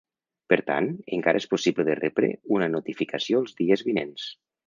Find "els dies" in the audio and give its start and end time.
3.45-3.87